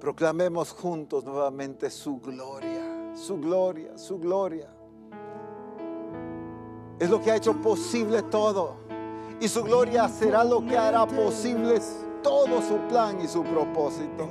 Proclamemos 0.00 0.72
juntos 0.72 1.22
nuevamente 1.24 1.90
su 1.90 2.18
gloria, 2.18 3.12
su 3.14 3.38
gloria, 3.38 3.96
su 3.96 4.18
gloria. 4.18 4.68
Es 6.98 7.08
lo 7.08 7.20
que 7.20 7.30
ha 7.30 7.36
hecho 7.36 7.54
posible 7.60 8.22
todo. 8.22 8.76
Y 9.38 9.48
su 9.48 9.62
gloria 9.62 10.08
será 10.08 10.44
lo 10.44 10.64
que 10.64 10.76
hará 10.76 11.06
posible 11.06 11.80
todo 12.22 12.62
su 12.62 12.78
plan 12.88 13.20
y 13.20 13.28
su 13.28 13.42
propósito. 13.42 14.28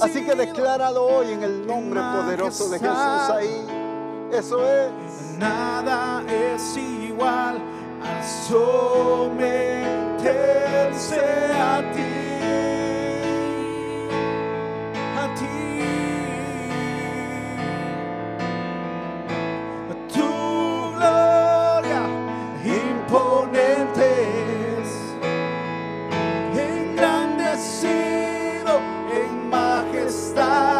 Así 0.00 0.24
que 0.24 0.34
decláralo 0.34 1.04
hoy 1.04 1.32
en 1.32 1.42
el 1.42 1.66
nombre 1.66 2.00
poderoso 2.00 2.68
de 2.68 2.78
Jesús 2.78 3.30
ahí. 3.30 3.66
Eso 4.32 4.66
es. 4.66 5.38
Nada 5.38 6.24
es 6.28 6.76
igual 6.76 7.60
al 8.02 8.24
someterse 10.24 11.20
a 11.52 11.82
ti. 11.92 12.12
A 15.16 15.28
ti. 15.34 15.46
Tu 20.12 20.28
gloria 20.94 22.02
imponente 22.64 24.04
es, 24.80 24.90
engrandecido 26.56 28.72
en 29.12 29.30
majestad. 29.50 30.73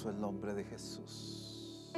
Glorioso 0.00 0.10
el 0.10 0.20
nombre 0.20 0.54
de 0.54 0.64
Jesús. 0.64 1.92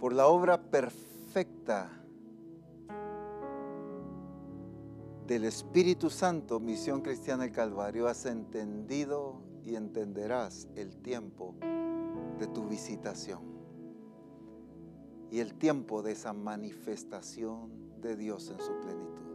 Por 0.00 0.12
la 0.12 0.26
obra 0.26 0.60
perfecta 0.60 1.90
del 5.26 5.44
Espíritu 5.44 6.10
Santo, 6.10 6.60
Misión 6.60 7.00
Cristiana 7.02 7.44
del 7.44 7.52
Calvario, 7.52 8.06
has 8.06 8.26
entendido 8.26 9.42
y 9.64 9.74
entenderás 9.74 10.68
el 10.76 10.96
tiempo 10.98 11.54
de 12.38 12.46
tu 12.48 12.68
visitación 12.68 13.40
y 15.30 15.40
el 15.40 15.54
tiempo 15.54 16.02
de 16.02 16.12
esa 16.12 16.32
manifestación 16.32 18.00
de 18.00 18.16
Dios 18.16 18.50
en 18.50 18.58
su 18.60 18.72
plenitud. 18.80 19.26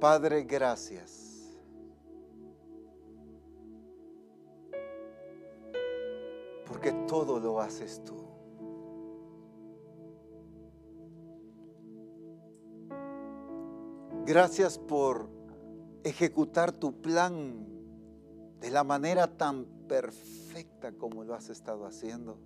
Padre, 0.00 0.44
gracias. 0.44 1.29
Porque 6.80 6.96
todo 7.06 7.38
lo 7.38 7.60
haces 7.60 8.02
tú. 8.04 8.14
Gracias 14.24 14.78
por 14.78 15.28
ejecutar 16.04 16.72
tu 16.72 17.02
plan 17.02 17.66
de 18.60 18.70
la 18.70 18.82
manera 18.82 19.36
tan 19.36 19.66
perfecta 19.88 20.92
como 20.92 21.22
lo 21.22 21.34
has 21.34 21.50
estado 21.50 21.84
haciendo. 21.84 22.38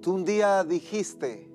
Tú 0.00 0.14
un 0.14 0.24
día 0.24 0.64
dijiste 0.64 1.50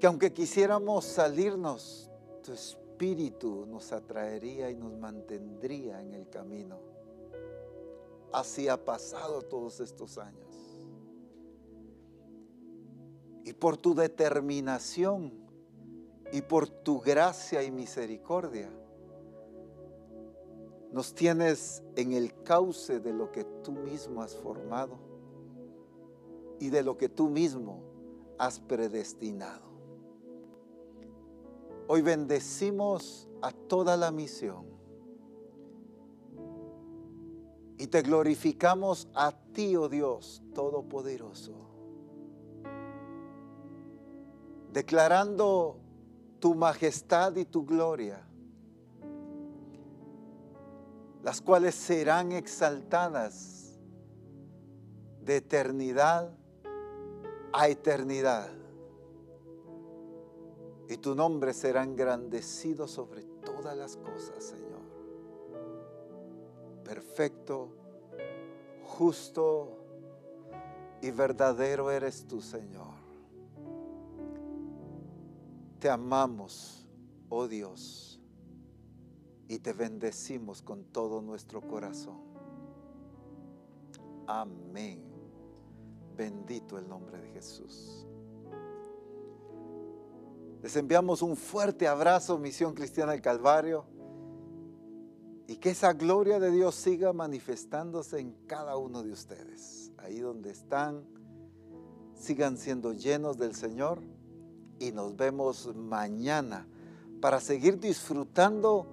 que 0.00 0.06
aunque 0.08 0.32
quisiéramos 0.32 1.04
salirnos, 1.04 2.09
tu 2.42 2.52
espíritu 2.52 3.66
nos 3.66 3.92
atraería 3.92 4.70
y 4.70 4.76
nos 4.76 4.92
mantendría 4.96 6.02
en 6.02 6.14
el 6.14 6.28
camino. 6.28 6.78
Así 8.32 8.68
ha 8.68 8.84
pasado 8.84 9.42
todos 9.42 9.80
estos 9.80 10.18
años. 10.18 10.78
Y 13.44 13.52
por 13.52 13.76
tu 13.76 13.94
determinación 13.94 15.32
y 16.32 16.42
por 16.42 16.68
tu 16.68 17.00
gracia 17.00 17.62
y 17.62 17.70
misericordia, 17.70 18.70
nos 20.92 21.14
tienes 21.14 21.82
en 21.96 22.12
el 22.12 22.42
cauce 22.42 23.00
de 23.00 23.12
lo 23.12 23.30
que 23.30 23.44
tú 23.44 23.72
mismo 23.72 24.22
has 24.22 24.34
formado 24.36 24.98
y 26.58 26.70
de 26.70 26.82
lo 26.82 26.96
que 26.96 27.08
tú 27.08 27.28
mismo 27.28 27.82
has 28.38 28.60
predestinado. 28.60 29.69
Hoy 31.92 32.02
bendecimos 32.02 33.28
a 33.42 33.50
toda 33.50 33.96
la 33.96 34.12
misión 34.12 34.64
y 37.78 37.88
te 37.88 38.02
glorificamos 38.02 39.08
a 39.12 39.32
ti, 39.32 39.74
oh 39.74 39.88
Dios 39.88 40.40
Todopoderoso, 40.54 41.52
declarando 44.72 45.80
tu 46.38 46.54
majestad 46.54 47.34
y 47.34 47.44
tu 47.44 47.66
gloria 47.66 48.24
las 51.24 51.40
cuales 51.40 51.74
serán 51.74 52.30
exaltadas 52.30 53.80
de 55.24 55.38
eternidad 55.38 56.32
a 57.52 57.66
eternidad. 57.66 58.59
Y 60.90 60.96
tu 60.96 61.14
nombre 61.14 61.54
será 61.54 61.84
engrandecido 61.84 62.88
sobre 62.88 63.22
todas 63.22 63.76
las 63.76 63.96
cosas, 63.96 64.42
Señor. 64.42 64.80
Perfecto, 66.82 67.68
justo 68.82 69.78
y 71.00 71.12
verdadero 71.12 71.92
eres 71.92 72.26
tú, 72.26 72.40
Señor. 72.42 72.98
Te 75.78 75.88
amamos, 75.88 76.88
oh 77.28 77.46
Dios 77.46 78.20
y 79.46 79.60
te 79.60 79.72
bendecimos 79.72 80.60
con 80.60 80.84
todo 80.86 81.22
nuestro 81.22 81.60
corazón. 81.60 82.18
Amén. 84.26 85.02
Bendito 86.16 86.78
el 86.78 86.88
nombre 86.88 87.18
de 87.18 87.30
Jesús. 87.30 88.06
Les 90.62 90.76
enviamos 90.76 91.22
un 91.22 91.36
fuerte 91.36 91.88
abrazo, 91.88 92.38
Misión 92.38 92.74
Cristiana 92.74 93.12
del 93.12 93.22
Calvario, 93.22 93.86
y 95.46 95.56
que 95.56 95.70
esa 95.70 95.94
gloria 95.94 96.38
de 96.38 96.50
Dios 96.50 96.74
siga 96.74 97.12
manifestándose 97.12 98.20
en 98.20 98.32
cada 98.46 98.76
uno 98.76 99.02
de 99.02 99.10
ustedes. 99.10 99.90
Ahí 99.96 100.20
donde 100.20 100.50
están, 100.50 101.04
sigan 102.14 102.58
siendo 102.58 102.92
llenos 102.92 103.38
del 103.38 103.54
Señor 103.54 104.02
y 104.78 104.92
nos 104.92 105.16
vemos 105.16 105.74
mañana 105.74 106.68
para 107.20 107.40
seguir 107.40 107.80
disfrutando 107.80 108.86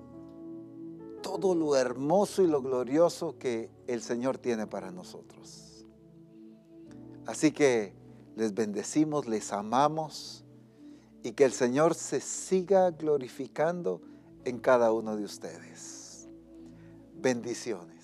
todo 1.21 1.53
lo 1.53 1.75
hermoso 1.75 2.41
y 2.41 2.47
lo 2.47 2.61
glorioso 2.61 3.37
que 3.37 3.69
el 3.87 4.01
Señor 4.01 4.37
tiene 4.37 4.67
para 4.67 4.91
nosotros. 4.91 5.85
Así 7.25 7.51
que 7.51 7.93
les 8.37 8.53
bendecimos, 8.53 9.27
les 9.27 9.51
amamos 9.51 10.45
y 11.27 11.33
que 11.33 11.43
el 11.43 11.51
Señor 11.51 11.93
se 11.93 12.21
siga 12.21 12.89
glorificando 12.91 14.01
en 14.45 14.59
cada 14.59 14.93
uno 14.93 15.17
de 15.17 15.25
ustedes. 15.25 16.29
Bendiciones. 17.15 17.96